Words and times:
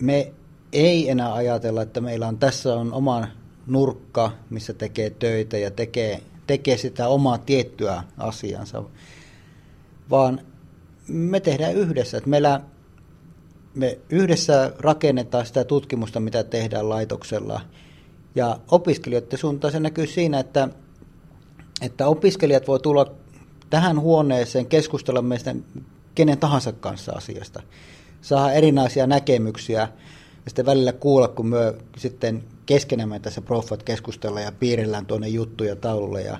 me 0.00 0.32
ei 0.72 1.10
enää 1.10 1.34
ajatella, 1.34 1.82
että 1.82 2.00
meillä 2.00 2.28
on 2.28 2.38
tässä 2.38 2.74
on 2.74 2.92
oma 2.92 3.26
nurkka, 3.66 4.32
missä 4.50 4.72
tekee 4.72 5.10
töitä 5.10 5.58
ja 5.58 5.70
tekee, 5.70 6.22
tekee 6.46 6.76
sitä 6.76 7.08
omaa 7.08 7.38
tiettyä 7.38 8.02
asiansa, 8.18 8.82
vaan 10.10 10.40
me 11.08 11.40
tehdään 11.40 11.74
yhdessä. 11.74 12.18
Että 12.18 12.30
meillä, 12.30 12.60
me 13.74 13.98
yhdessä 14.10 14.72
rakennetaan 14.78 15.46
sitä 15.46 15.64
tutkimusta, 15.64 16.20
mitä 16.20 16.44
tehdään 16.44 16.88
laitoksella. 16.88 17.60
Ja 18.34 18.58
opiskelijoiden 18.70 19.38
suuntaan 19.38 19.72
se 19.72 19.80
näkyy 19.80 20.06
siinä, 20.06 20.40
että, 20.40 20.68
että 21.82 22.06
opiskelijat 22.06 22.68
voi 22.68 22.80
tulla 22.80 23.14
tähän 23.70 24.00
huoneeseen 24.00 24.66
keskustella 24.66 25.22
meistä 25.22 25.54
kenen 26.14 26.38
tahansa 26.38 26.72
kanssa 26.72 27.12
asiasta. 27.12 27.62
Saada 28.26 28.52
erinäisiä 28.52 29.06
näkemyksiä 29.06 29.80
ja 29.80 29.88
sitten 30.48 30.66
välillä 30.66 30.92
kuulla, 30.92 31.28
kun 31.28 31.46
me 31.46 31.74
sitten 31.96 32.44
keskenämme 32.66 33.20
tässä 33.20 33.40
proffat 33.40 33.82
keskustella 33.82 34.40
ja 34.40 34.52
piirillään 34.52 35.06
tuonne 35.06 35.28
juttuja 35.28 35.76
taululle. 35.76 36.22
Ja, 36.22 36.38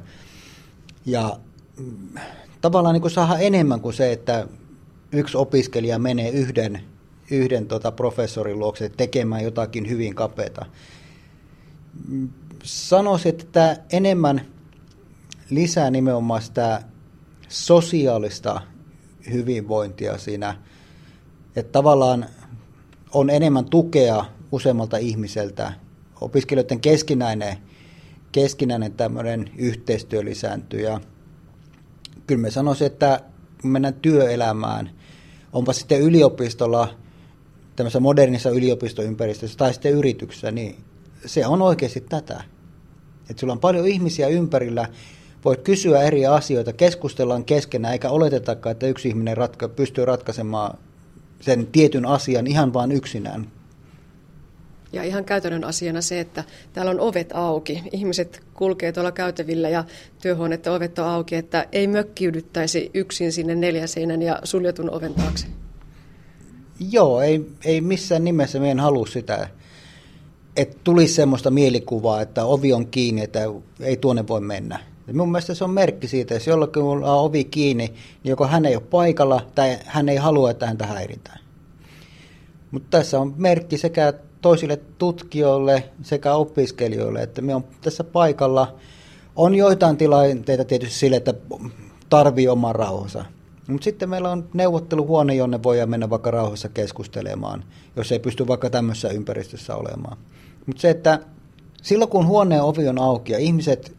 ja 1.05 1.39
mm, 1.79 2.21
tavallaan 2.61 2.93
niin 2.93 3.01
kuin 3.01 3.11
saada 3.11 3.39
enemmän 3.39 3.81
kuin 3.81 3.95
se, 3.95 4.13
että 4.13 4.47
yksi 5.13 5.37
opiskelija 5.37 5.99
menee 5.99 6.31
yhden, 6.31 6.81
yhden 7.31 7.67
tota 7.67 7.93
professorin 7.93 8.59
luokse 8.59 8.89
tekemään 8.89 9.45
jotakin 9.45 9.89
hyvin 9.89 10.15
kapeata. 10.15 10.67
Sanoisin, 12.63 13.35
että 13.35 13.77
enemmän 13.93 14.47
lisää 15.51 15.91
nimenomaan 15.91 16.43
sitä 16.43 16.83
sosiaalista 17.49 18.61
hyvinvointia 19.33 20.19
siinä, 20.19 20.55
että 21.57 21.73
tavallaan 21.73 22.27
on 23.13 23.31
enemmän 23.31 23.65
tukea 23.65 24.25
useammalta 24.53 24.97
ihmiseltä. 24.97 25.73
Opiskelijoiden 26.21 26.81
keskinäinen, 26.81 27.57
keskinäinen 28.33 28.93
tämmöinen 28.93 29.51
yhteistyö 29.57 30.25
lisääntyy 30.25 30.81
ja 30.81 31.01
kyllä 32.27 32.41
me 32.41 32.51
sanoisin, 32.51 32.87
että 32.87 33.21
kun 33.63 33.71
mennään 33.71 33.95
työelämään, 33.95 34.91
onpa 35.53 35.73
sitten 35.73 36.01
yliopistolla, 36.01 36.95
tämmöisessä 37.77 38.01
modernissa 38.01 38.51
yliopistoympäristössä 38.51 39.57
tai 39.59 39.73
sitten 39.73 39.93
yrityksessä, 39.93 40.51
niin 40.51 40.77
se 41.27 41.47
on 41.47 41.63
oikeasti 41.63 42.01
tätä. 42.01 42.45
Että 43.31 43.41
sulla 43.41 43.53
on 43.53 43.61
paljon 43.61 43.87
ihmisiä 43.87 44.29
ympärillä, 44.29 44.89
voit 45.45 45.61
kysyä 45.61 46.03
eri 46.03 46.27
asioita, 46.27 46.73
keskustellaan 46.73 47.45
keskenään, 47.45 47.93
eikä 47.93 48.11
oletetakaan, 48.11 48.73
että 48.73 48.87
yksi 48.87 49.09
ihminen 49.09 49.37
ratka- 49.37 49.69
pystyy 49.69 50.05
ratkaisemaan 50.05 50.79
sen 51.41 51.67
tietyn 51.67 52.07
asian 52.07 52.47
ihan 52.47 52.73
vain 52.73 52.93
yksinään. 52.93 53.47
Ja 54.93 55.03
ihan 55.03 55.25
käytännön 55.25 55.65
asiana 55.65 56.01
se, 56.01 56.21
että 56.21 56.45
täällä 56.73 56.91
on 56.91 57.01
ovet 57.01 57.31
auki. 57.35 57.83
Ihmiset 57.93 58.43
kulkee 58.55 58.93
tuolla 58.93 59.13
käytävillä 59.13 59.69
ja 59.69 59.85
työhuoneiden 60.23 60.73
ovet 60.73 60.99
on 60.99 61.07
auki, 61.07 61.37
että 61.37 61.67
ei 61.73 61.87
mökkiydyttäisi 61.87 62.91
yksin 62.95 63.33
sinne 63.33 63.55
neljäseinän 63.55 64.23
ja 64.23 64.41
suljetun 64.45 64.91
oven 64.91 65.15
taakse. 65.15 65.47
Joo, 66.91 67.21
ei, 67.21 67.51
ei 67.65 67.81
missään 67.81 68.25
nimessä 68.25 68.61
meidän 68.61 68.81
halua 68.81 69.07
sitä, 69.07 69.49
että 70.57 70.77
tulisi 70.85 71.15
semmoista 71.15 71.51
mielikuvaa, 71.51 72.21
että 72.21 72.45
ovi 72.45 72.73
on 72.73 72.87
kiinni, 72.87 73.23
että 73.23 73.41
ei 73.81 73.97
tuonne 73.97 74.29
voi 74.29 74.41
mennä. 74.41 74.79
Ja 75.07 75.15
mun 75.15 75.33
mielestä 75.33 75.55
se 75.55 75.65
on 75.65 75.71
merkki 75.71 76.09
siitä, 76.09 76.23
että 76.23 76.35
jos 76.35 76.47
jollakin 76.47 76.83
on 76.83 77.05
ovi 77.05 77.45
kiinni, 77.45 77.87
niin 77.87 78.31
joko 78.31 78.47
hän 78.47 78.67
ei 78.67 78.77
ole 78.77 78.83
paikalla 78.91 79.47
tai 79.55 79.79
hän 79.85 80.09
ei 80.09 80.17
halua, 80.17 80.51
että 80.51 80.67
häntä 80.67 80.87
häiritään. 80.87 81.41
Mutta 82.71 82.99
tässä 82.99 83.21
on 83.21 83.35
merkki 83.37 83.79
sekä 83.79 84.13
toisille 84.41 84.81
tutkijoille 84.99 85.85
sekä 86.03 86.35
opiskelijoille, 86.35 87.23
että 87.23 87.43
me 87.43 87.55
on 87.55 87.65
tässä 87.81 88.05
paikalla. 88.05 88.75
On 89.37 89.55
joitain 89.55 89.97
tilanteita 89.97 90.65
tietysti 90.65 90.95
sille, 90.95 91.17
että 91.17 91.35
tarvii 92.09 92.49
oman 92.49 92.75
rauhansa. 92.75 93.25
Mutta 93.69 93.85
sitten 93.85 94.11
meillä 94.11 94.31
on 94.31 94.49
neuvotteluhuone, 94.55 95.35
jonne 95.35 95.63
voi 95.63 95.87
mennä 95.87 96.11
vaikka 96.11 96.31
rauhassa 96.31 96.69
keskustelemaan, 96.69 97.65
jos 97.97 98.13
ei 98.13 98.19
pysty 98.19 98.47
vaikka 98.47 98.71
tämmöisessä 98.71 99.09
ympäristössä 99.09 99.77
olemaan. 99.77 100.19
Mutta 100.67 100.81
se, 100.81 100.91
että 100.91 101.21
silloin 101.83 102.11
kun 102.11 102.27
huoneen 102.27 102.63
ovi 102.63 102.89
on 102.89 102.99
auki 102.99 103.33
ja 103.33 103.39
ihmiset 103.39 103.97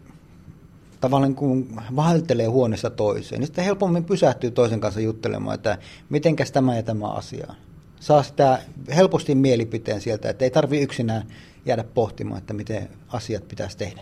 tavallaan 1.02 1.35
kun 1.35 1.81
vaeltelee 1.96 2.46
huoneesta 2.46 2.90
toiseen, 2.90 3.40
niin 3.40 3.47
sitten 3.47 3.66
helpommin 3.66 4.06
pysähtyy 4.06 4.52
toisen 4.52 4.80
kanssa 4.80 5.00
juttelemaan, 5.00 5.56
että 5.56 5.78
mitenkäs 6.09 6.52
tämä 6.52 6.75
ja 6.75 6.84
tämä 6.84 7.08
asia. 7.08 7.53
Saa 8.00 8.24
sitä 8.24 8.59
helposti 8.96 9.36
mielipiteen 9.36 10.02
sieltä, 10.02 10.30
että 10.30 10.46
ei 10.46 10.52
tarvitse 10.52 10.84
yksinään 10.84 11.28
jäädä 11.66 11.84
pohtimaan, 11.84 12.38
että 12.38 12.53
miten 12.53 12.90
asiat 13.07 13.47
pitäisi 13.47 13.78
tehdä. 13.78 14.02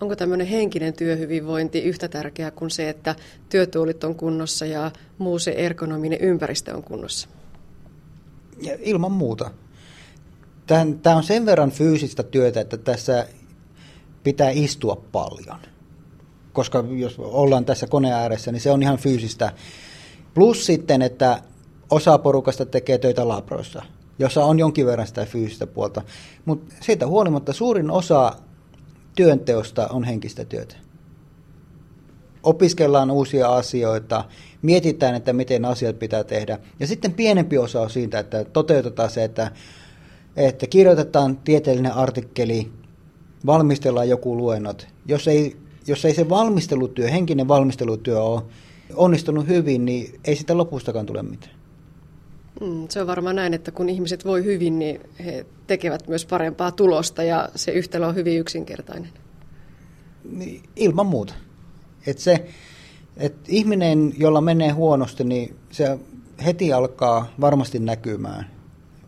Onko 0.00 0.16
tämmöinen 0.16 0.46
henkinen 0.46 0.94
työhyvinvointi 0.94 1.82
yhtä 1.82 2.08
tärkeää 2.08 2.50
kuin 2.50 2.70
se, 2.70 2.88
että 2.88 3.14
työtuolit 3.48 4.04
on 4.04 4.14
kunnossa 4.14 4.66
ja 4.66 4.90
muu 5.18 5.38
se 5.38 5.50
ergonominen 5.50 6.20
ympäristö 6.20 6.76
on 6.76 6.82
kunnossa? 6.82 7.28
Ja 8.62 8.76
ilman 8.80 9.12
muuta. 9.12 9.50
Tämä 11.02 11.16
on 11.16 11.22
sen 11.22 11.46
verran 11.46 11.70
fyysistä 11.70 12.22
työtä, 12.22 12.60
että 12.60 12.76
tässä 12.76 13.26
pitää 14.24 14.50
istua 14.50 15.02
paljon. 15.12 15.58
Koska 16.52 16.84
jos 16.90 17.18
ollaan 17.18 17.64
tässä 17.64 17.86
koneen 17.86 18.14
ääressä, 18.14 18.52
niin 18.52 18.60
se 18.60 18.70
on 18.70 18.82
ihan 18.82 18.98
fyysistä. 18.98 19.52
Plus 20.34 20.66
sitten, 20.66 21.02
että 21.02 21.42
osa 21.90 22.18
porukasta 22.18 22.66
tekee 22.66 22.98
töitä 22.98 23.28
labroissa, 23.28 23.82
jossa 24.18 24.44
on 24.44 24.58
jonkin 24.58 24.86
verran 24.86 25.06
sitä 25.06 25.26
fyysistä 25.26 25.66
puolta. 25.66 26.02
Mutta 26.44 26.74
siitä 26.80 27.06
huolimatta 27.06 27.52
suurin 27.52 27.90
osa 27.90 28.32
työnteosta 29.16 29.88
on 29.88 30.04
henkistä 30.04 30.44
työtä. 30.44 30.76
Opiskellaan 32.42 33.10
uusia 33.10 33.48
asioita, 33.48 34.24
mietitään, 34.62 35.14
että 35.14 35.32
miten 35.32 35.64
asiat 35.64 35.98
pitää 35.98 36.24
tehdä. 36.24 36.58
Ja 36.80 36.86
sitten 36.86 37.12
pienempi 37.12 37.58
osa 37.58 37.80
on 37.80 37.90
siitä, 37.90 38.18
että 38.18 38.44
toteutetaan 38.44 39.10
se, 39.10 39.24
että, 39.24 39.50
että 40.36 40.66
kirjoitetaan 40.66 41.36
tieteellinen 41.36 41.92
artikkeli, 41.92 42.72
valmistellaan 43.46 44.08
joku 44.08 44.36
luennot. 44.36 44.86
Jos 45.06 45.28
ei, 45.28 45.56
jos 45.86 46.04
ei 46.04 46.14
se 46.14 46.28
valmistelutyö, 46.28 47.08
henkinen 47.08 47.48
valmistelutyö 47.48 48.22
ole 48.22 48.42
onnistunut 48.94 49.48
hyvin, 49.48 49.84
niin 49.84 50.20
ei 50.24 50.36
sitä 50.36 50.56
lopustakaan 50.56 51.06
tule 51.06 51.22
mitään. 51.22 51.54
Mm, 52.60 52.86
se 52.88 53.00
on 53.00 53.06
varmaan 53.06 53.36
näin, 53.36 53.54
että 53.54 53.70
kun 53.70 53.88
ihmiset 53.88 54.24
voi 54.24 54.44
hyvin, 54.44 54.78
niin 54.78 55.00
he 55.24 55.46
tekevät 55.66 56.08
myös 56.08 56.26
parempaa 56.26 56.72
tulosta 56.72 57.22
ja 57.22 57.48
se 57.54 57.72
yhtälö 57.72 58.06
on 58.06 58.14
hyvin 58.14 58.38
yksinkertainen. 58.38 59.10
Niin, 60.30 60.62
ilman 60.76 61.06
muuta. 61.06 61.34
Et 62.06 62.18
se, 62.18 62.46
et 63.16 63.34
ihminen, 63.48 64.14
jolla 64.18 64.40
menee 64.40 64.70
huonosti, 64.70 65.24
niin 65.24 65.56
se 65.70 65.98
heti 66.44 66.72
alkaa 66.72 67.32
varmasti 67.40 67.78
näkymään. 67.78 68.50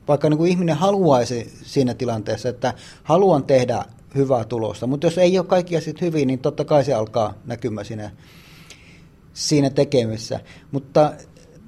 Vaikka 0.09 0.31
niin 0.31 0.39
kuin 0.39 0.51
ihminen 0.51 0.77
haluaisi 0.77 1.53
siinä 1.63 1.95
tilanteessa, 1.95 2.49
että 2.49 2.75
haluan 3.03 3.45
tehdä 3.45 3.85
hyvää 4.17 4.45
tulosta. 4.45 4.87
Mutta 4.87 5.07
jos 5.07 5.19
ei 5.19 5.39
ole 5.39 5.47
kaikki 5.47 5.77
asiat 5.77 6.01
hyvin, 6.01 6.27
niin 6.27 6.39
totta 6.39 6.65
kai 6.65 6.85
se 6.85 6.95
alkaa 6.95 7.35
näkymään 7.45 7.85
siinä, 7.85 8.11
siinä 9.33 9.71
tekemisessä. 9.71 10.41
Mutta 10.73 11.13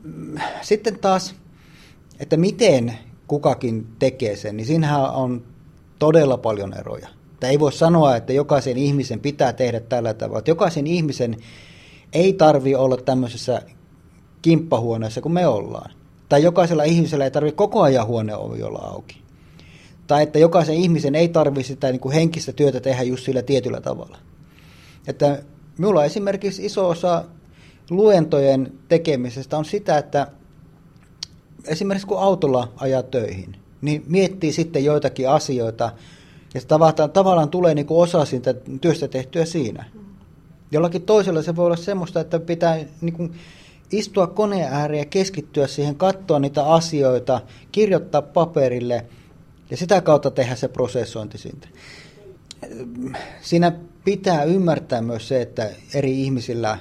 mm, 0.02 0.34
sitten 0.62 0.98
taas, 0.98 1.34
että 2.20 2.36
miten 2.36 2.98
kukakin 3.26 3.86
tekee 3.98 4.36
sen, 4.36 4.56
niin 4.56 4.66
siinähän 4.66 5.10
on 5.10 5.42
todella 5.98 6.38
paljon 6.38 6.74
eroja. 6.78 7.08
Että 7.32 7.48
ei 7.48 7.58
voi 7.58 7.72
sanoa, 7.72 8.16
että 8.16 8.32
jokaisen 8.32 8.78
ihmisen 8.78 9.20
pitää 9.20 9.52
tehdä 9.52 9.80
tällä 9.80 10.14
tavalla. 10.14 10.38
Että 10.38 10.50
jokaisen 10.50 10.86
ihmisen 10.86 11.36
ei 12.12 12.32
tarvi 12.32 12.74
olla 12.74 12.96
tämmöisessä 12.96 13.62
kimppahuoneessa 14.42 15.20
kuin 15.20 15.32
me 15.32 15.46
ollaan. 15.46 15.90
Tai 16.28 16.42
jokaisella 16.42 16.82
ihmisellä 16.82 17.24
ei 17.24 17.30
tarvitse 17.30 17.56
koko 17.56 17.82
ajan 17.82 18.06
huoneovi 18.06 18.62
olla 18.62 18.78
auki. 18.78 19.22
Tai 20.08 20.22
että 20.22 20.38
jokaisen 20.38 20.74
ihmisen 20.74 21.14
ei 21.14 21.28
tarvitse 21.28 21.68
sitä 21.68 21.90
niin 21.90 22.00
kuin 22.00 22.14
henkistä 22.14 22.52
työtä 22.52 22.80
tehdä 22.80 23.02
just 23.02 23.24
sillä 23.24 23.42
tietyllä 23.42 23.80
tavalla. 23.80 24.18
Että 25.06 25.42
minulla 25.78 26.04
esimerkiksi 26.04 26.64
iso 26.64 26.88
osa 26.88 27.24
luentojen 27.90 28.72
tekemisestä 28.88 29.58
on 29.58 29.64
sitä, 29.64 29.98
että 29.98 30.26
esimerkiksi 31.64 32.06
kun 32.06 32.18
autolla 32.18 32.72
ajaa 32.76 33.02
töihin, 33.02 33.56
niin 33.80 34.04
miettii 34.06 34.52
sitten 34.52 34.84
joitakin 34.84 35.30
asioita, 35.30 35.92
ja 36.54 36.60
tavallaan, 36.68 37.10
tavallaan 37.10 37.50
tulee 37.50 37.74
niin 37.74 37.86
kuin 37.86 38.02
osa 38.02 38.24
siitä 38.24 38.54
työstä 38.80 39.08
tehtyä 39.08 39.44
siinä. 39.44 39.84
Jollakin 40.70 41.02
toisella 41.02 41.42
se 41.42 41.56
voi 41.56 41.66
olla 41.66 41.76
semmoista, 41.76 42.20
että 42.20 42.40
pitää 42.40 42.78
niin 43.00 43.14
kuin 43.14 43.32
istua 43.92 44.26
koneen 44.26 44.72
ääreen 44.72 44.98
ja 44.98 45.04
keskittyä 45.04 45.66
siihen, 45.66 45.94
katsoa 45.94 46.38
niitä 46.38 46.66
asioita, 46.66 47.40
kirjoittaa 47.72 48.22
paperille– 48.22 49.04
ja 49.70 49.76
sitä 49.76 50.00
kautta 50.00 50.30
tehdä 50.30 50.54
se 50.54 50.68
prosessointi 50.68 51.38
siitä. 51.38 51.68
Siinä 53.40 53.72
pitää 54.04 54.44
ymmärtää 54.44 55.02
myös 55.02 55.28
se, 55.28 55.42
että 55.42 55.70
eri 55.94 56.22
ihmisillä 56.22 56.78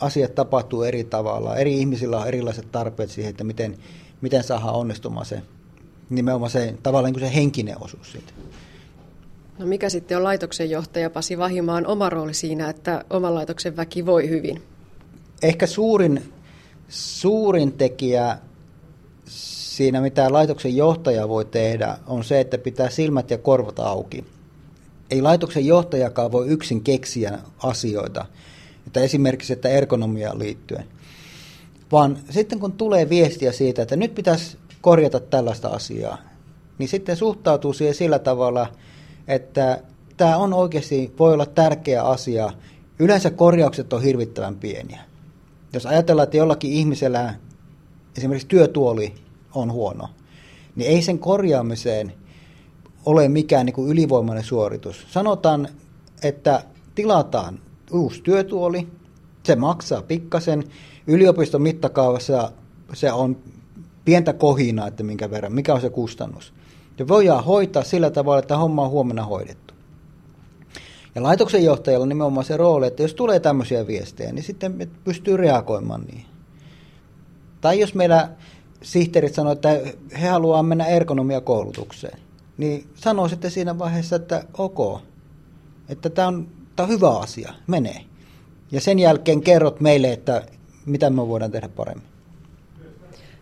asiat 0.00 0.34
tapahtuu 0.34 0.82
eri 0.82 1.04
tavalla. 1.04 1.56
Eri 1.56 1.78
ihmisillä 1.78 2.20
on 2.20 2.28
erilaiset 2.28 2.72
tarpeet 2.72 3.10
siihen, 3.10 3.30
että 3.30 3.44
miten, 3.44 3.78
miten 4.20 4.44
saadaan 4.44 4.74
onnistumaan 4.74 5.26
se 5.26 5.42
nimenomaan 6.10 6.50
se 6.50 6.74
tavallaan 6.82 7.12
niin 7.12 7.28
se 7.28 7.34
henkinen 7.34 7.82
osuus 7.82 8.12
siitä. 8.12 8.32
No 9.58 9.66
mikä 9.66 9.88
sitten 9.88 10.16
on 10.16 10.24
laitoksen 10.24 10.70
johtaja 10.70 11.10
Pasi 11.10 11.38
Vahimaan 11.38 11.86
oma 11.86 12.10
rooli 12.10 12.34
siinä, 12.34 12.68
että 12.68 13.04
oman 13.10 13.34
laitoksen 13.34 13.76
väki 13.76 14.06
voi 14.06 14.28
hyvin? 14.28 14.62
Ehkä 15.42 15.66
suurin, 15.66 16.32
suurin 16.88 17.72
tekijä 17.72 18.38
siinä, 19.76 20.00
mitä 20.00 20.32
laitoksen 20.32 20.76
johtaja 20.76 21.28
voi 21.28 21.44
tehdä, 21.44 21.98
on 22.06 22.24
se, 22.24 22.40
että 22.40 22.58
pitää 22.58 22.90
silmät 22.90 23.30
ja 23.30 23.38
korvat 23.38 23.78
auki. 23.78 24.24
Ei 25.10 25.22
laitoksen 25.22 25.66
johtajakaan 25.66 26.32
voi 26.32 26.48
yksin 26.48 26.82
keksiä 26.82 27.38
asioita, 27.62 28.26
että 28.86 29.00
esimerkiksi 29.00 29.52
että 29.52 29.68
ergonomiaan 29.68 30.38
liittyen. 30.38 30.84
Vaan 31.92 32.18
sitten 32.30 32.58
kun 32.58 32.72
tulee 32.72 33.08
viestiä 33.08 33.52
siitä, 33.52 33.82
että 33.82 33.96
nyt 33.96 34.14
pitäisi 34.14 34.56
korjata 34.80 35.20
tällaista 35.20 35.68
asiaa, 35.68 36.18
niin 36.78 36.88
sitten 36.88 37.16
suhtautuu 37.16 37.72
siihen 37.72 37.94
sillä 37.94 38.18
tavalla, 38.18 38.66
että 39.28 39.82
tämä 40.16 40.36
on 40.36 40.54
oikeasti, 40.54 41.14
voi 41.18 41.32
olla 41.32 41.46
tärkeä 41.46 42.02
asia. 42.02 42.52
Yleensä 42.98 43.30
korjaukset 43.30 43.92
on 43.92 44.02
hirvittävän 44.02 44.56
pieniä. 44.56 45.00
Jos 45.72 45.86
ajatellaan, 45.86 46.24
että 46.24 46.36
jollakin 46.36 46.72
ihmisellä 46.72 47.34
esimerkiksi 48.16 48.48
työtuoli 48.48 49.25
on 49.56 49.72
huono, 49.72 50.08
niin 50.76 50.90
ei 50.90 51.02
sen 51.02 51.18
korjaamiseen 51.18 52.12
ole 53.06 53.28
mikään 53.28 53.66
niin 53.66 53.74
kuin 53.74 53.90
ylivoimainen 53.90 54.44
suoritus. 54.44 55.06
Sanotaan, 55.10 55.68
että 56.22 56.62
tilataan 56.94 57.58
uusi 57.92 58.22
työtuoli, 58.22 58.88
se 59.42 59.56
maksaa 59.56 60.02
pikkasen, 60.02 60.64
yliopiston 61.06 61.62
mittakaavassa 61.62 62.52
se 62.92 63.12
on 63.12 63.36
pientä 64.04 64.32
kohinaa, 64.32 64.88
että 64.88 65.02
minkä 65.02 65.30
verran, 65.30 65.52
mikä 65.52 65.74
on 65.74 65.80
se 65.80 65.90
kustannus. 65.90 66.52
Ja 66.98 67.08
voidaan 67.08 67.44
hoitaa 67.44 67.84
sillä 67.84 68.10
tavalla, 68.10 68.38
että 68.38 68.56
homma 68.56 68.82
on 68.82 68.90
huomenna 68.90 69.24
hoidettu. 69.24 69.74
Ja 71.14 71.22
laitoksen 71.22 71.64
johtajalla 71.64 72.02
on 72.02 72.08
nimenomaan 72.08 72.44
se 72.46 72.56
rooli, 72.56 72.86
että 72.86 73.02
jos 73.02 73.14
tulee 73.14 73.40
tämmöisiä 73.40 73.86
viestejä, 73.86 74.32
niin 74.32 74.42
sitten 74.42 74.90
pystyy 75.04 75.36
reagoimaan 75.36 76.02
niihin. 76.02 76.26
Tai 77.60 77.80
jos 77.80 77.94
meillä 77.94 78.28
sihteerit 78.86 79.34
sanoo, 79.34 79.52
että 79.52 79.68
he 80.20 80.28
haluaa 80.28 80.62
mennä 80.62 80.86
ergonomiakoulutukseen, 80.86 82.18
niin 82.58 82.86
sanoo 82.94 83.28
sitten 83.28 83.50
siinä 83.50 83.78
vaiheessa, 83.78 84.16
että 84.16 84.44
ok, 84.58 85.00
että 85.88 86.10
tämä 86.10 86.28
on, 86.28 86.48
tämä 86.76 86.84
on 86.84 86.92
hyvä 86.92 87.18
asia, 87.18 87.52
menee. 87.66 88.00
Ja 88.72 88.80
sen 88.80 88.98
jälkeen 88.98 89.40
kerrot 89.40 89.80
meille, 89.80 90.12
että 90.12 90.42
mitä 90.86 91.10
me 91.10 91.28
voidaan 91.28 91.50
tehdä 91.50 91.68
paremmin. 91.68 92.06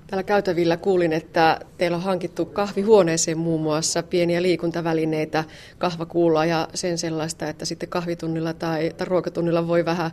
Täällä 0.06 0.22
käytävillä 0.22 0.76
kuulin, 0.76 1.12
että 1.12 1.60
teillä 1.78 1.96
on 1.96 2.02
hankittu 2.02 2.46
kahvihuoneeseen 2.46 3.38
muun 3.38 3.60
muassa 3.60 4.02
pieniä 4.02 4.42
liikuntavälineitä, 4.42 5.44
kahvakuulla 5.78 6.44
ja 6.44 6.68
sen 6.74 6.98
sellaista, 6.98 7.48
että 7.48 7.64
sitten 7.64 7.88
kahvitunnilla 7.88 8.52
tai, 8.52 8.92
tai 8.96 9.06
ruokatunnilla 9.06 9.68
voi 9.68 9.84
vähän 9.84 10.10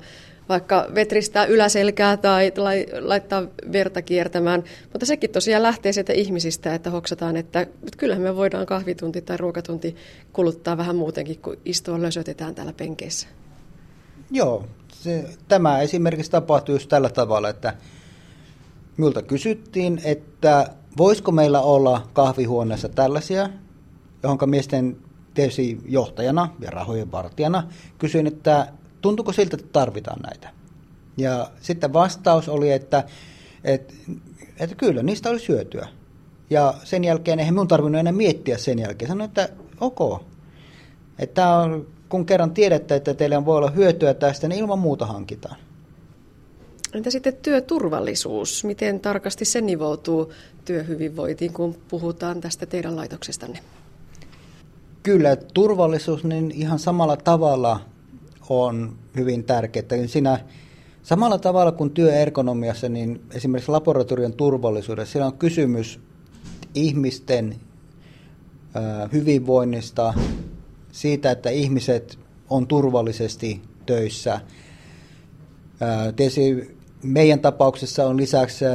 vaikka 0.52 0.88
vetristää 0.96 1.46
yläselkää 1.46 2.18
tai 2.18 2.52
laittaa 3.00 3.44
verta 3.72 4.02
kiertämään. 4.02 4.64
Mutta 4.92 5.06
sekin 5.06 5.30
tosiaan 5.30 5.64
lähtee 5.64 5.94
sieltä 5.94 6.14
ihmisistä, 6.14 6.76
että 6.76 6.90
hoksataan, 6.90 7.38
että, 7.38 7.68
kyllähän 7.98 8.24
me 8.24 8.36
voidaan 8.36 8.66
kahvitunti 8.66 9.22
tai 9.22 9.38
ruokatunti 9.38 9.96
kuluttaa 10.34 10.78
vähän 10.78 10.96
muutenkin, 10.96 11.40
kuin 11.40 11.60
istua 11.66 12.02
lösötetään 12.02 12.56
täällä 12.56 12.74
penkeissä. 12.74 13.28
Joo, 14.32 14.66
se, 14.94 15.26
tämä 15.48 15.80
esimerkiksi 15.80 16.32
tapahtui 16.32 16.76
just 16.76 16.90
tällä 16.90 17.10
tavalla, 17.10 17.50
että 17.50 17.74
minulta 18.98 19.22
kysyttiin, 19.22 20.02
että 20.04 20.68
voisiko 20.98 21.32
meillä 21.32 21.62
olla 21.62 22.08
kahvihuoneessa 22.14 22.90
tällaisia, 22.90 23.50
johon 24.24 24.38
miesten 24.46 24.98
tietysti 25.34 25.80
johtajana 25.86 26.50
ja 26.60 26.70
rahojen 26.72 27.12
vartijana 27.12 27.64
kysyin, 27.98 28.28
että 28.28 28.68
tuntuuko 29.02 29.34
siltä, 29.34 29.56
että 29.56 29.70
tarvitaan 29.72 30.20
näitä. 30.22 30.50
Ja 31.18 31.52
sitten 31.62 31.94
vastaus 31.94 32.50
oli, 32.50 32.72
että, 32.72 33.04
että, 33.64 33.94
että 34.60 34.76
kyllä, 34.76 35.04
niistä 35.04 35.30
oli 35.30 35.40
syötyä. 35.40 35.88
Ja 36.50 36.74
sen 36.84 37.04
jälkeen 37.04 37.40
eihän 37.40 37.54
minun 37.54 37.68
tarvinnut 37.68 38.00
enää 38.00 38.14
miettiä 38.14 38.58
sen 38.58 38.80
jälkeen. 38.80 39.10
Sanoin, 39.10 39.28
että 39.28 39.50
ok. 39.80 40.24
Että 41.20 41.48
on, 41.48 41.88
kun 42.10 42.26
kerran 42.26 42.52
tiedätte, 42.52 42.96
että 42.96 43.14
teillä 43.14 43.46
voi 43.46 43.58
olla 43.58 43.70
hyötyä 43.70 44.14
tästä, 44.14 44.48
niin 44.48 44.60
ilman 44.60 44.80
muuta 44.80 45.06
hankitaan. 45.06 45.56
Entä 46.94 47.10
sitten 47.12 47.34
työturvallisuus? 47.36 48.64
Miten 48.64 49.00
tarkasti 49.00 49.46
se 49.46 49.62
nivoutuu 49.62 50.34
työhyvinvointiin, 50.66 51.54
kun 51.54 51.76
puhutaan 51.88 52.42
tästä 52.42 52.66
teidän 52.66 52.96
laitoksestanne? 52.96 53.60
Kyllä, 55.04 55.36
turvallisuus 55.36 56.24
niin 56.24 56.52
ihan 56.52 56.80
samalla 56.80 57.18
tavalla 57.18 57.80
on 58.60 58.96
hyvin 59.16 59.44
tärkeää. 59.44 59.86
Siinä 60.08 60.40
samalla 61.04 61.38
tavalla 61.38 61.72
kuin 61.72 61.92
työergonomiassa, 61.92 62.90
niin 62.90 63.22
esimerkiksi 63.34 63.72
laboratorion 63.72 64.34
turvallisuudessa, 64.34 65.12
siellä 65.12 65.28
on 65.28 65.38
kysymys 65.38 66.00
ihmisten 66.76 67.56
hyvinvoinnista, 69.14 70.14
siitä, 70.92 71.32
että 71.32 71.50
ihmiset 71.50 72.20
on 72.50 72.68
turvallisesti 72.68 73.62
töissä. 73.86 74.42
Tietysti 76.16 76.78
meidän 77.04 77.40
tapauksessa 77.40 78.08
on 78.08 78.18
lisäksi 78.18 78.66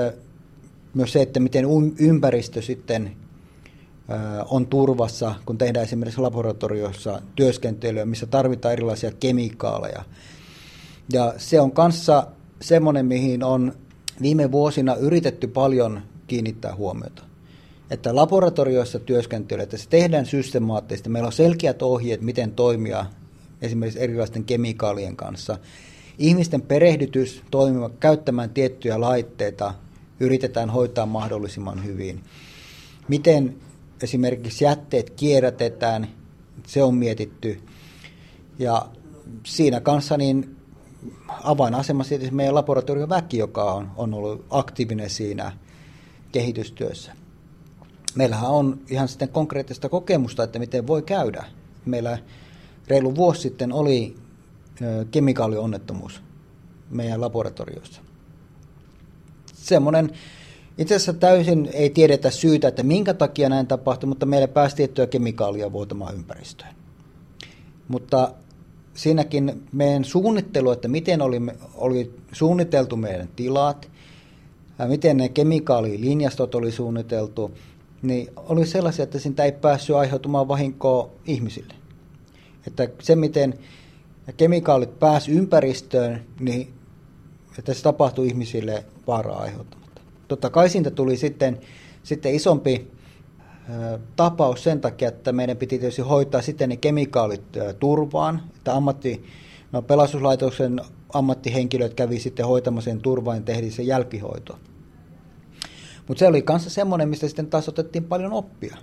myös 0.95 1.13
se, 1.13 1.23
että 1.23 1.41
miten 1.41 1.65
ympäristö 1.99 2.63
sitten 2.63 3.17
on 4.51 4.67
turvassa, 4.67 5.35
kun 5.47 5.59
tehdään 5.59 5.85
esimerkiksi 5.85 6.21
laboratoriossa 6.21 7.23
työskentelyä, 7.35 8.05
missä 8.05 8.27
tarvitaan 8.27 8.73
erilaisia 8.73 9.13
kemikaaleja. 9.21 10.05
Ja 11.13 11.35
se 11.37 11.61
on 11.61 11.73
kanssa 11.73 12.27
semmoinen, 12.63 13.07
mihin 13.07 13.45
on 13.45 13.73
viime 14.23 14.53
vuosina 14.53 14.95
yritetty 14.95 15.47
paljon 15.47 16.01
kiinnittää 16.27 16.75
huomiota. 16.75 17.23
Että 17.91 18.17
laboratorioissa 18.17 18.99
työskentely, 18.99 19.63
että 19.63 19.77
se 19.77 19.89
tehdään 19.89 20.27
systemaattisesti. 20.27 21.09
Meillä 21.09 21.27
on 21.27 21.33
selkeät 21.33 21.83
ohjeet, 21.83 22.21
miten 22.21 22.53
toimia 22.53 23.07
esimerkiksi 23.63 24.01
erilaisten 24.01 24.45
kemikaalien 24.45 25.17
kanssa. 25.17 25.59
Ihmisten 26.19 26.63
perehdytys 26.63 27.43
toimimaan, 27.51 27.91
käyttämään 28.01 28.51
tiettyjä 28.51 29.01
laitteita 29.01 29.75
yritetään 30.21 30.71
hoitaa 30.71 31.07
mahdollisimman 31.07 31.85
hyvin. 31.85 32.21
Miten 33.09 33.57
esimerkiksi 34.03 34.65
jätteet 34.65 35.11
kierrätetään, 35.11 36.09
se 36.67 36.83
on 36.83 36.95
mietitty. 36.95 37.61
Ja 38.59 38.87
siinä 39.47 39.81
kanssa 39.81 40.17
niin 40.17 40.57
avainasemassa 41.29 42.09
tietysti 42.09 42.35
meidän 42.35 42.55
laboratorion 42.55 43.09
väki, 43.09 43.39
joka 43.39 43.73
on, 43.73 43.91
on 43.97 44.15
ollut 44.15 44.47
aktiivinen 44.51 45.11
siinä 45.11 45.53
kehitystyössä. 46.33 47.13
Meillähän 48.15 48.51
on 48.51 48.81
ihan 48.89 49.09
sitten 49.09 49.29
konkreettista 49.29 49.89
kokemusta, 49.89 50.43
että 50.43 50.59
miten 50.59 50.87
voi 50.87 51.03
käydä. 51.03 51.45
Meillä 51.85 52.19
reilu 52.89 53.17
vuosi 53.17 53.41
sitten 53.41 53.73
oli 53.73 54.17
kemikaalionnettomuus 55.11 56.23
meidän 56.91 57.21
laboratoriossa. 57.21 58.01
Semmoinen 59.55 60.11
itse 60.79 60.95
asiassa 60.95 61.13
täysin 61.13 61.71
ei 61.73 61.91
tiedetä 61.91 62.31
syytä, 62.31 62.69
että 62.69 62.83
minkä 62.83 63.15
takia 63.15 63.49
näin 63.49 63.67
tapahtui, 63.67 64.09
mutta 64.09 64.27
meille 64.27 64.47
pääsi 64.47 64.77
tiettyä 64.77 65.07
kemikaalia 65.07 65.73
vuotamaan 65.73 66.15
ympäristöön. 66.15 66.75
Mutta 67.89 68.35
siinäkin 68.95 69.63
meidän 69.73 70.05
suunnittelu, 70.05 70.71
että 70.71 70.89
miten 70.89 71.23
oli, 71.23 71.41
oli 71.75 72.15
suunniteltu 72.33 72.97
meidän 72.97 73.29
tilat, 73.37 73.91
miten 74.89 75.17
ne 75.17 75.29
kemikaalilinjastot 75.29 76.55
oli 76.55 76.73
suunniteltu, 76.73 77.51
niin 78.03 78.29
oli 78.37 78.67
sellaisia, 78.67 79.03
että 79.03 79.19
siitä 79.19 79.45
ei 79.45 79.53
päässyt 79.53 79.97
aiheutumaan 79.97 80.49
vahinkoa 80.49 81.11
ihmisille. 81.27 81.75
Että 82.67 82.89
se, 83.03 83.17
miten 83.17 83.55
kemikaalit 84.37 84.99
pääsi 84.99 85.33
ympäristöön, 85.33 86.25
niin 86.41 86.75
että 87.59 87.75
se 87.75 87.83
tapahtui 87.83 88.27
ihmisille 88.27 88.85
vaaraa 89.07 89.39
aiheuttamatta. 89.39 89.86
Totta 90.29 90.51
kai 90.51 90.69
siitä 90.69 90.91
tuli 90.91 91.17
sitten, 91.17 91.61
sitten 92.03 92.35
isompi 92.35 92.91
tapaus 94.17 94.65
sen 94.65 94.81
takia, 94.81 95.09
että 95.09 95.33
meidän 95.33 95.57
piti 95.57 95.79
tietysti 95.79 96.03
hoitaa 96.03 96.43
sitten 96.43 96.69
ne 96.69 96.77
kemikaalit 96.77 97.43
turvaan, 97.79 98.43
että 98.57 98.75
ammatti, 98.75 99.25
no 99.73 99.83
pelastuslaitoksen 99.83 100.81
ammattihenkilöt 101.15 101.95
kävi 101.95 102.19
sitten 102.19 102.47
hoitamaan 102.47 102.83
sen 102.83 103.01
turvaan 103.01 103.37
ja 103.37 103.43
tehtiin 103.43 103.73
se 103.73 103.83
jälkihoito. 103.83 104.59
Mutta 106.09 106.19
se 106.19 106.27
oli 106.27 106.43
kanssa 106.43 106.71
semmoinen, 106.71 107.09
mistä 107.09 107.27
sitten 107.29 107.47
taas 107.47 107.69
otettiin 107.69 108.05
paljon 108.05 108.33
oppia. 108.33 108.77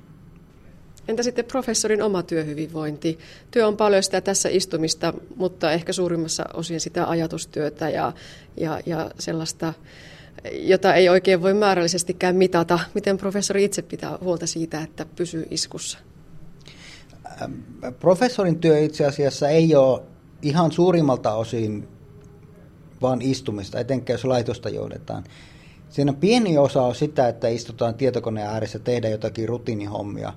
Entä 1.07 1.23
sitten 1.23 1.45
professorin 1.45 2.01
oma 2.01 2.23
työhyvinvointi? 2.23 3.19
Työ 3.51 3.67
on 3.67 3.77
paljon 3.77 4.03
sitä 4.03 4.21
tässä 4.21 4.49
istumista, 4.49 5.13
mutta 5.35 5.71
ehkä 5.71 5.93
suurimmassa 5.93 6.45
osin 6.53 6.79
sitä 6.79 7.09
ajatustyötä 7.09 7.89
ja, 7.89 8.13
ja, 8.57 8.79
ja 8.85 9.11
sellaista 9.19 9.73
jota 10.51 10.93
ei 10.93 11.09
oikein 11.09 11.41
voi 11.41 11.53
määrällisestikään 11.53 12.35
mitata. 12.35 12.79
Miten 12.93 13.17
professori 13.17 13.63
itse 13.63 13.81
pitää 13.81 14.17
huolta 14.21 14.47
siitä, 14.47 14.81
että 14.81 15.05
pysyy 15.15 15.47
iskussa? 15.51 15.97
Professorin 17.99 18.59
työ 18.59 18.79
itse 18.79 19.05
asiassa 19.05 19.49
ei 19.49 19.75
ole 19.75 20.01
ihan 20.41 20.71
suurimmalta 20.71 21.33
osin 21.33 21.87
vaan 23.01 23.21
istumista, 23.21 23.79
etenkään 23.79 24.15
jos 24.15 24.25
laitosta 24.25 24.69
johdetaan. 24.69 25.23
Siinä 25.89 26.13
pieni 26.13 26.57
osa 26.57 26.81
on 26.81 26.95
sitä, 26.95 27.27
että 27.27 27.47
istutaan 27.47 27.95
tietokoneen 27.95 28.47
ääressä 28.47 28.79
tehdä 28.79 29.09
jotakin 29.09 29.49
rutiinihommia, 29.49 30.33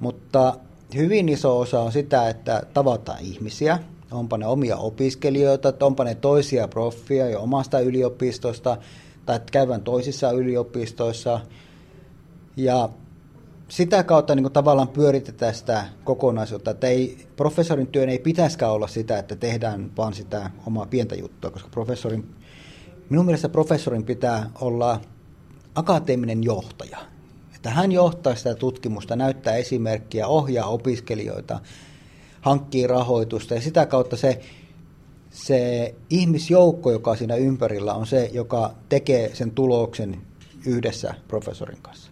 mutta 0.00 0.58
hyvin 0.94 1.28
iso 1.28 1.58
osa 1.58 1.80
on 1.80 1.92
sitä, 1.92 2.28
että 2.28 2.62
tavataan 2.74 3.20
ihmisiä, 3.20 3.78
onpa 4.10 4.38
ne 4.38 4.46
omia 4.46 4.76
opiskelijoita, 4.76 5.72
onpa 5.80 6.04
ne 6.04 6.14
toisia 6.14 6.68
proffia 6.68 7.28
jo 7.28 7.40
omasta 7.40 7.80
yliopistosta 7.80 8.76
tai 9.26 9.40
käyvän 9.52 9.82
toisissa 9.82 10.30
yliopistoissa. 10.30 11.40
Ja 12.56 12.88
sitä 13.68 14.02
kautta 14.02 14.34
niin 14.34 14.44
kuin 14.44 14.52
tavallaan 14.52 14.88
pyöritetään 14.88 15.54
sitä 15.54 15.84
kokonaisuutta, 16.04 16.70
että 16.70 16.86
ei, 16.86 17.26
professorin 17.36 17.86
työn 17.86 18.08
ei 18.08 18.18
pitäisikään 18.18 18.72
olla 18.72 18.86
sitä, 18.86 19.18
että 19.18 19.36
tehdään 19.36 19.96
vaan 19.96 20.14
sitä 20.14 20.50
omaa 20.66 20.86
pientä 20.86 21.14
juttua, 21.14 21.50
koska 21.50 21.68
professorin, 21.68 22.34
minun 23.10 23.24
mielestä 23.24 23.48
professorin 23.48 24.04
pitää 24.04 24.50
olla 24.60 25.00
akateeminen 25.74 26.44
johtaja. 26.44 26.98
Että 27.54 27.70
hän 27.70 27.92
johtaa 27.92 28.34
sitä 28.34 28.54
tutkimusta, 28.54 29.16
näyttää 29.16 29.56
esimerkkiä, 29.56 30.26
ohjaa 30.26 30.66
opiskelijoita, 30.66 31.60
hankkii 32.40 32.86
rahoitusta 32.86 33.54
ja 33.54 33.60
sitä 33.60 33.86
kautta 33.86 34.16
se, 34.16 34.40
se 35.36 35.94
ihmisjoukko, 36.10 36.92
joka 36.92 37.16
siinä 37.16 37.34
ympärillä 37.36 37.94
on 37.94 38.06
se, 38.06 38.30
joka 38.32 38.74
tekee 38.88 39.34
sen 39.34 39.50
tuloksen 39.50 40.22
yhdessä 40.66 41.14
professorin 41.28 41.78
kanssa. 41.82 42.10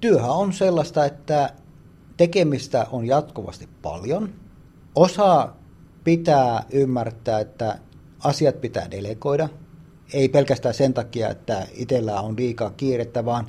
Työhän 0.00 0.30
on 0.30 0.52
sellaista, 0.52 1.04
että 1.04 1.52
tekemistä 2.16 2.86
on 2.92 3.06
jatkuvasti 3.06 3.68
paljon. 3.82 4.34
Osa 4.94 5.48
pitää 6.04 6.64
ymmärtää, 6.72 7.40
että 7.40 7.78
asiat 8.24 8.60
pitää 8.60 8.90
delegoida. 8.90 9.48
Ei 10.12 10.28
pelkästään 10.28 10.74
sen 10.74 10.94
takia, 10.94 11.28
että 11.28 11.66
itsellä 11.74 12.20
on 12.20 12.36
liikaa 12.36 12.70
kiirettä, 12.70 13.24
vaan 13.24 13.46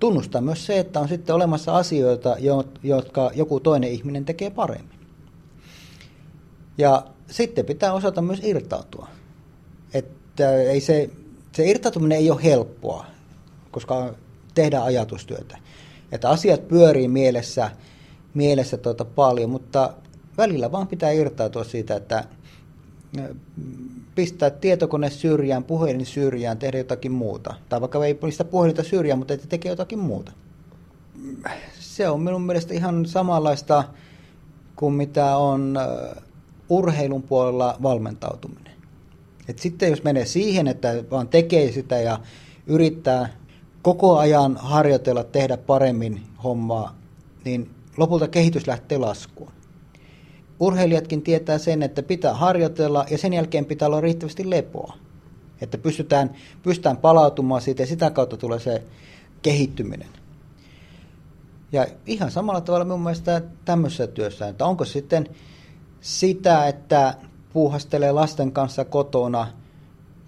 tunnustaa 0.00 0.40
myös 0.40 0.66
se, 0.66 0.78
että 0.78 1.00
on 1.00 1.08
sitten 1.08 1.34
olemassa 1.34 1.76
asioita, 1.76 2.36
jotka 2.82 3.30
joku 3.34 3.60
toinen 3.60 3.90
ihminen 3.90 4.24
tekee 4.24 4.50
paremmin. 4.50 4.98
Ja 6.78 7.04
sitten 7.30 7.66
pitää 7.66 7.92
osata 7.92 8.22
myös 8.22 8.40
irtautua. 8.42 9.08
Että 9.94 10.56
ei 10.56 10.80
se, 10.80 11.10
se 11.52 11.66
irtautuminen 11.66 12.18
ei 12.18 12.30
ole 12.30 12.44
helppoa, 12.44 13.06
koska 13.70 14.14
tehdään 14.54 14.84
ajatustyötä. 14.84 15.58
Että 16.12 16.28
asiat 16.28 16.68
pyörii 16.68 17.08
mielessä, 17.08 17.70
mielessä 18.34 18.76
tuota 18.76 19.04
paljon, 19.04 19.50
mutta 19.50 19.94
välillä 20.38 20.72
vaan 20.72 20.86
pitää 20.86 21.10
irtautua 21.10 21.64
siitä, 21.64 21.96
että 21.96 22.24
pistää 24.14 24.50
tietokone 24.50 25.10
syrjään, 25.10 25.64
puhelin 25.64 26.06
syrjään, 26.06 26.58
tehdä 26.58 26.78
jotakin 26.78 27.12
muuta. 27.12 27.54
Tai 27.68 27.80
vaikka 27.80 28.04
ei 28.04 28.14
pistä 28.14 28.44
puhelinta 28.44 28.82
syrjään, 28.82 29.18
mutta 29.18 29.34
että 29.34 29.46
tekee 29.46 29.72
jotakin 29.72 29.98
muuta. 29.98 30.32
Se 31.80 32.08
on 32.08 32.20
minun 32.20 32.42
mielestä 32.42 32.74
ihan 32.74 33.06
samanlaista 33.06 33.84
kuin 34.76 34.94
mitä 34.94 35.36
on 35.36 35.78
urheilun 36.68 37.22
puolella 37.22 37.76
valmentautuminen. 37.82 38.72
Et 39.48 39.58
sitten 39.58 39.90
jos 39.90 40.02
menee 40.02 40.26
siihen, 40.26 40.68
että 40.68 41.04
vaan 41.10 41.28
tekee 41.28 41.72
sitä 41.72 42.00
ja 42.00 42.18
yrittää 42.66 43.28
koko 43.82 44.18
ajan 44.18 44.56
harjoitella, 44.56 45.24
tehdä 45.24 45.56
paremmin 45.56 46.20
hommaa, 46.44 46.96
niin 47.44 47.70
lopulta 47.96 48.28
kehitys 48.28 48.66
lähtee 48.66 48.98
laskuun. 48.98 49.52
Urheilijatkin 50.60 51.22
tietää 51.22 51.58
sen, 51.58 51.82
että 51.82 52.02
pitää 52.02 52.34
harjoitella 52.34 53.06
ja 53.10 53.18
sen 53.18 53.32
jälkeen 53.32 53.64
pitää 53.64 53.86
olla 53.86 54.00
riittävästi 54.00 54.50
lepoa. 54.50 54.94
Että 55.60 55.78
pystytään, 55.78 56.30
pystytään 56.62 56.96
palautumaan 56.96 57.62
siitä 57.62 57.82
ja 57.82 57.86
sitä 57.86 58.10
kautta 58.10 58.36
tulee 58.36 58.58
se 58.58 58.82
kehittyminen. 59.42 60.08
Ja 61.72 61.86
ihan 62.06 62.30
samalla 62.30 62.60
tavalla 62.60 62.84
mun 62.84 63.00
mielestä 63.00 63.42
tämmöisessä 63.64 64.06
työssä, 64.06 64.48
että 64.48 64.66
onko 64.66 64.84
sitten 64.84 65.28
sitä, 66.04 66.68
että 66.68 67.14
puuhastelee 67.52 68.12
lasten 68.12 68.52
kanssa 68.52 68.84
kotona 68.84 69.46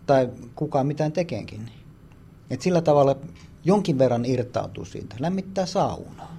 tai 0.07 0.29
kukaan 0.55 0.87
mitään 0.87 1.13
tekenkin. 1.13 1.71
Et 2.51 2.63
sillä 2.63 2.81
tavalla 2.81 3.17
jonkin 3.65 3.99
verran 3.99 4.25
irtautuu 4.25 4.85
siitä, 4.85 5.17
lämmittää 5.19 5.67
saunaa. 5.67 6.37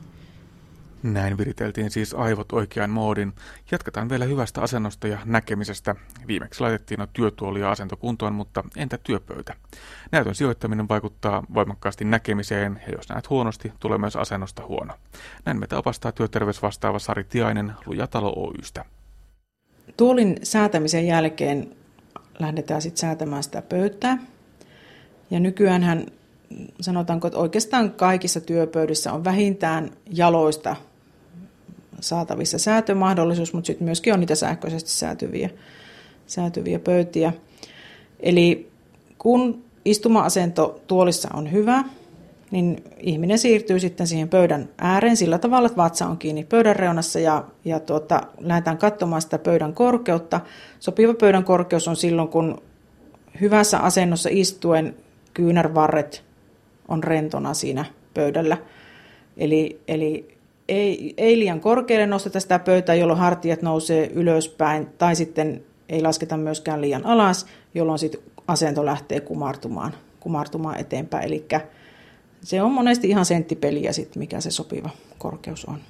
Näin 1.04 1.38
viriteltiin 1.38 1.92
siis 1.92 2.14
aivot 2.14 2.52
oikean 2.52 2.90
moodin. 2.90 3.34
Jatketaan 3.72 4.10
vielä 4.10 4.26
hyvästä 4.26 4.62
asennosta 4.62 5.08
ja 5.08 5.20
näkemisestä. 5.26 5.96
Viimeksi 6.28 6.62
laitettiin 6.62 7.00
no 7.00 7.08
työtuoli 7.14 7.60
ja 7.60 7.72
asento 7.72 7.98
kuntoon, 7.98 8.34
mutta 8.34 8.64
entä 8.76 8.98
työpöytä? 8.98 9.54
Näytön 10.12 10.36
sijoittaminen 10.36 10.90
vaikuttaa 10.90 11.44
voimakkaasti 11.54 12.06
näkemiseen, 12.06 12.82
ja 12.88 12.94
jos 12.94 13.10
näet 13.10 13.30
huonosti, 13.30 13.74
tulee 13.80 13.98
myös 13.98 14.16
asennosta 14.16 14.66
huono. 14.66 14.94
Näin 15.46 15.60
meitä 15.60 15.78
opastaa 15.78 16.12
työterveysvastaava 16.12 17.00
Sari 17.00 17.24
Tiainen 17.24 17.74
Lujatalo 17.86 18.34
Oystä. 18.36 18.86
Tuolin 19.98 20.36
säätämisen 20.44 21.08
jälkeen 21.08 21.76
lähdetään 22.40 22.82
sitten 22.82 23.00
säätämään 23.00 23.44
sitä 23.44 23.62
pöytää. 23.62 24.18
Ja 25.32 25.40
nykyään 25.40 26.06
sanotaanko, 26.82 27.28
että 27.28 27.40
oikeastaan 27.40 27.92
kaikissa 27.92 28.42
työpöydissä 28.42 29.14
on 29.14 29.24
vähintään 29.24 29.92
jaloista 30.12 30.76
saatavissa 32.00 32.58
säätömahdollisuus, 32.58 33.54
mutta 33.54 33.68
sitten 33.68 33.86
myöskin 33.86 34.14
on 34.14 34.20
niitä 34.20 34.36
sähköisesti 34.36 34.90
säätyviä, 34.90 35.50
säätyviä 36.28 36.80
pöytiä. 36.80 37.34
Eli 38.20 38.72
kun 39.18 39.64
istuma-asento 39.86 40.82
tuolissa 40.88 41.30
on 41.34 41.52
hyvä, 41.52 41.84
niin 42.52 42.84
ihminen 42.98 43.40
siirtyy 43.40 43.80
sitten 43.80 44.08
siihen 44.08 44.30
pöydän 44.30 44.70
ääreen 44.78 45.18
sillä 45.18 45.38
tavalla, 45.38 45.66
että 45.66 45.78
vatsa 45.78 46.08
on 46.08 46.18
kiinni 46.18 46.44
pöydän 46.44 46.76
reunassa 46.76 47.20
ja, 47.20 47.44
ja 47.66 47.80
tuota, 47.80 48.22
lähdetään 48.40 48.78
katsomaan 48.78 49.22
sitä 49.22 49.40
pöydän 49.40 49.74
korkeutta. 49.74 50.42
Sopiva 50.80 51.14
pöydän 51.14 51.44
korkeus 51.44 51.88
on 51.88 51.96
silloin, 51.96 52.28
kun 52.28 52.62
hyvässä 53.42 53.80
asennossa 53.80 54.30
istuen 54.32 54.96
kyynärvarret 55.34 56.24
on 56.88 57.04
rentona 57.04 57.54
siinä 57.54 57.86
pöydällä. 58.14 58.58
Eli, 59.38 59.82
eli 59.88 60.38
ei, 60.68 61.14
ei 61.18 61.40
liian 61.40 61.60
korkealle 61.60 62.08
nosteta 62.08 62.40
sitä 62.40 62.60
pöytää, 62.60 62.96
jolloin 62.96 63.20
hartiat 63.20 63.62
nousee 63.62 64.12
ylöspäin, 64.14 64.88
tai 64.98 65.16
sitten 65.16 65.64
ei 65.90 66.02
lasketa 66.02 66.38
myöskään 66.38 66.82
liian 66.82 67.06
alas, 67.06 67.46
jolloin 67.74 68.00
sitten 68.00 68.22
asento 68.48 68.86
lähtee 68.86 69.20
kumartumaan, 69.20 69.94
kumartumaan 70.20 70.80
eteenpäin. 70.80 71.26
Eli 71.26 71.46
se 72.48 72.62
on 72.62 72.72
monesti 72.72 73.10
ihan 73.10 73.26
senttipeliä, 73.26 73.94
sit, 73.94 74.16
mikä 74.16 74.42
se 74.42 74.52
sopiva 74.52 74.90
korkeus 75.18 75.66
on. 75.66 75.82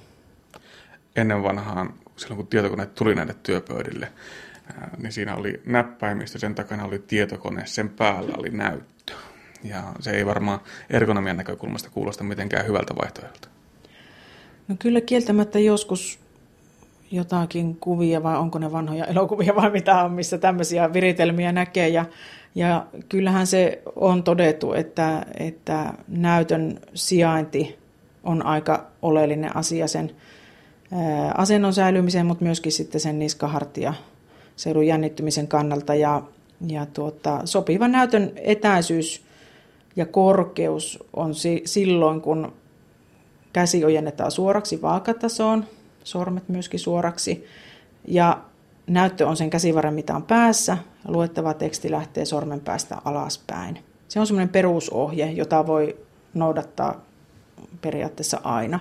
Ennen 1.16 1.42
vanhaan, 1.42 1.94
silloin 2.16 2.36
kun 2.36 2.46
tietokoneet 2.46 2.94
tuli 2.94 3.14
näille 3.14 3.34
työpöydille, 3.42 4.12
niin 4.96 5.12
siinä 5.12 5.36
oli 5.36 5.60
näppäimistö, 5.66 6.38
sen 6.38 6.54
takana 6.54 6.84
oli 6.84 6.98
tietokone, 6.98 7.66
sen 7.66 7.88
päällä 7.88 8.34
oli 8.38 8.50
näyttö. 8.50 9.12
Ja 9.64 9.82
se 10.00 10.10
ei 10.10 10.26
varmaan 10.26 10.60
ergonomian 10.90 11.36
näkökulmasta 11.36 11.90
kuulosta 11.90 12.24
mitenkään 12.24 12.66
hyvältä 12.66 12.94
vaihtoehdolta. 12.96 13.48
No 14.68 14.76
kyllä 14.78 15.00
kieltämättä 15.00 15.58
joskus 15.58 16.18
jotakin 17.10 17.76
kuvia, 17.76 18.22
vai 18.22 18.36
onko 18.36 18.58
ne 18.58 18.72
vanhoja 18.72 19.04
elokuvia 19.04 19.54
vai 19.56 19.70
mitä 19.70 20.04
on, 20.04 20.12
missä 20.12 20.38
tämmöisiä 20.38 20.92
viritelmiä 20.92 21.52
näkee. 21.52 21.88
Ja, 21.88 22.04
ja 22.54 22.86
kyllähän 23.08 23.46
se 23.46 23.82
on 23.96 24.22
todettu, 24.22 24.72
että, 24.72 25.26
että 25.38 25.92
näytön 26.08 26.80
sijainti 26.94 27.78
on 28.24 28.46
aika 28.46 28.86
oleellinen 29.02 29.56
asia 29.56 29.88
sen 29.88 30.10
asennon 31.36 31.74
säilymiseen, 31.74 32.26
mutta 32.26 32.44
myöskin 32.44 32.72
sitten 32.72 33.00
sen 33.00 33.18
niskahartia 33.18 33.94
seudun 34.56 34.86
jännittymisen 34.86 35.48
kannalta. 35.48 35.94
Ja, 35.94 36.22
ja 36.68 36.86
tuota, 36.86 37.40
sopiva 37.44 37.88
näytön 37.88 38.32
etäisyys 38.36 39.22
ja 39.96 40.06
korkeus 40.06 41.04
on 41.16 41.34
si- 41.34 41.62
silloin, 41.64 42.20
kun 42.20 42.52
käsi 43.52 43.84
ojennetaan 43.84 44.30
suoraksi 44.30 44.82
vaakatasoon, 44.82 45.64
sormet 46.08 46.48
myöskin 46.48 46.80
suoraksi, 46.80 47.46
ja 48.04 48.38
näyttö 48.86 49.26
on 49.26 49.36
sen 49.36 49.50
käsivarren, 49.50 49.94
mitä 49.94 50.16
on 50.16 50.22
päässä, 50.22 50.78
ja 51.04 51.12
luettava 51.12 51.54
teksti 51.54 51.90
lähtee 51.90 52.24
sormen 52.24 52.60
päästä 52.60 52.96
alaspäin. 53.04 53.78
Se 54.08 54.20
on 54.20 54.26
semmoinen 54.26 54.48
perusohje, 54.48 55.30
jota 55.30 55.66
voi 55.66 55.96
noudattaa 56.34 57.00
periaatteessa 57.80 58.40
aina. 58.44 58.80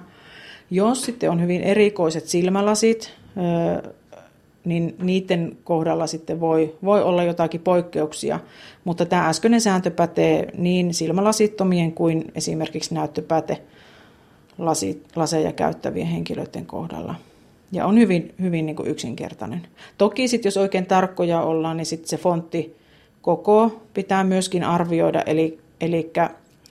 Jos 0.71 1.05
sitten 1.05 1.31
on 1.31 1.41
hyvin 1.41 1.61
erikoiset 1.61 2.27
silmälasit, 2.27 3.13
niin 4.65 4.95
niiden 4.99 5.57
kohdalla 5.63 6.07
sitten 6.07 6.39
voi, 6.39 6.75
voi 6.83 7.03
olla 7.03 7.23
jotakin 7.23 7.61
poikkeuksia, 7.61 8.39
mutta 8.83 9.05
tämä 9.05 9.27
äskeinen 9.27 9.61
sääntö 9.61 9.91
pätee 9.91 10.47
niin 10.57 10.93
silmälasittomien 10.93 11.91
kuin 11.91 12.31
esimerkiksi 12.35 12.93
näyttöpäte 12.93 13.61
lasit, 14.57 15.07
laseja 15.15 15.51
käyttävien 15.51 16.07
henkilöiden 16.07 16.65
kohdalla. 16.65 17.15
Ja 17.71 17.85
on 17.85 17.97
hyvin, 17.97 18.33
hyvin 18.41 18.65
niin 18.65 18.75
kuin 18.75 18.89
yksinkertainen. 18.89 19.67
Toki 19.97 20.27
sitten 20.27 20.47
jos 20.47 20.57
oikein 20.57 20.85
tarkkoja 20.85 21.41
ollaan, 21.41 21.77
niin 21.77 21.85
sitten 21.85 22.09
se 22.09 22.17
fontti 22.17 22.75
koko 23.21 23.81
pitää 23.93 24.23
myöskin 24.23 24.63
arvioida, 24.63 25.21
eli, 25.21 25.59
eli 25.81 26.11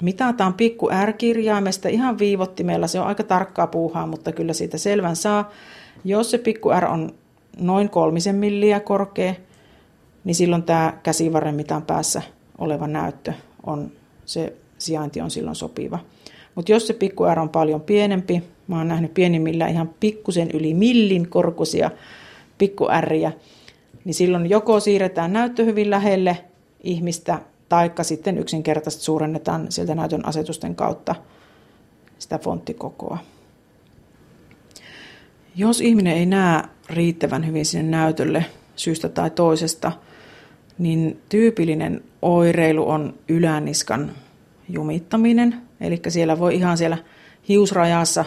mitataan 0.02 0.54
pikku 0.54 0.88
R-kirjaimesta 1.04 1.88
ihan 1.88 2.18
viivottimella, 2.18 2.86
se 2.86 3.00
on 3.00 3.06
aika 3.06 3.22
tarkkaa 3.22 3.66
puuhaa, 3.66 4.06
mutta 4.06 4.32
kyllä 4.32 4.52
siitä 4.52 4.78
selvän 4.78 5.16
saa. 5.16 5.50
Jos 6.04 6.30
se 6.30 6.38
pikku 6.38 6.70
R 6.80 6.84
on 6.84 7.14
noin 7.58 7.90
kolmisen 7.90 8.36
milliä 8.36 8.80
korkea, 8.80 9.34
niin 10.24 10.34
silloin 10.34 10.62
tämä 10.62 10.98
käsivarren 11.02 11.54
mitan 11.54 11.82
päässä 11.82 12.22
oleva 12.58 12.86
näyttö 12.86 13.32
on, 13.66 13.92
se 14.24 14.52
sijainti 14.78 15.20
on 15.20 15.30
silloin 15.30 15.56
sopiva. 15.56 15.98
Mutta 16.56 16.72
jos 16.72 16.86
se 16.86 16.92
pikku 16.92 17.24
R 17.34 17.38
on 17.38 17.48
paljon 17.48 17.80
pienempi, 17.80 18.42
mä 18.68 18.78
oon 18.78 18.88
nähnyt 18.88 19.14
pienimmillä 19.14 19.68
ihan 19.68 19.90
pikkusen 20.00 20.50
yli 20.50 20.74
millin 20.74 21.28
korkuisia 21.28 21.90
pikku 22.58 22.86
Riä, 23.00 23.32
niin 24.04 24.14
silloin 24.14 24.50
joko 24.50 24.80
siirretään 24.80 25.32
näyttö 25.32 25.64
hyvin 25.64 25.90
lähelle 25.90 26.38
ihmistä, 26.82 27.38
taikka 27.68 28.04
sitten 28.04 28.38
yksinkertaisesti 28.38 29.04
suurennetaan 29.04 29.66
sieltä 29.72 29.94
näytön 29.94 30.26
asetusten 30.26 30.74
kautta 30.74 31.14
sitä 32.18 32.38
fonttikokoa. 32.38 33.18
Jos 35.56 35.80
ihminen 35.80 36.16
ei 36.16 36.26
näe 36.26 36.62
riittävän 36.90 37.46
hyvin 37.46 37.66
sinne 37.66 37.90
näytölle 37.90 38.44
syystä 38.76 39.08
tai 39.08 39.30
toisesta, 39.30 39.92
niin 40.78 41.20
tyypillinen 41.28 42.04
oireilu 42.22 42.88
on 42.88 43.14
yläniskan 43.28 44.12
jumittaminen. 44.68 45.65
Eli 45.80 46.00
siellä 46.08 46.38
voi 46.38 46.54
ihan 46.54 46.78
siellä 46.78 46.98
hiusrajassa 47.48 48.24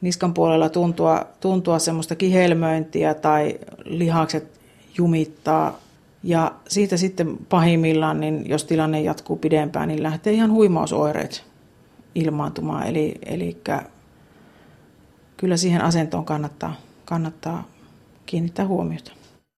niskan 0.00 0.34
puolella 0.34 0.68
tuntua, 0.68 1.26
tuntua 1.40 1.78
semmoista 1.78 2.16
kihelmöintiä 2.16 3.14
tai 3.14 3.58
lihakset 3.84 4.60
jumittaa. 4.98 5.78
Ja 6.22 6.52
siitä 6.68 6.96
sitten 6.96 7.38
pahimmillaan, 7.48 8.20
niin 8.20 8.48
jos 8.48 8.64
tilanne 8.64 9.00
jatkuu 9.00 9.36
pidempään, 9.36 9.88
niin 9.88 10.02
lähtee 10.02 10.32
ihan 10.32 10.52
huimausoireet 10.52 11.44
ilmaantumaan. 12.14 12.86
Eli, 12.86 13.14
eli 13.26 13.56
kyllä 15.36 15.56
siihen 15.56 15.82
asentoon 15.84 16.24
kannattaa, 16.24 16.74
kannattaa 17.04 17.68
kiinnittää 18.26 18.66
huomiota. 18.66 19.12